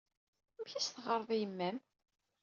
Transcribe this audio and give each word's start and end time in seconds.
Amek 0.55 0.71
ay 0.73 0.79
as-teɣɣared 0.79 1.29
i 1.35 1.37
yemma-m? 1.41 1.77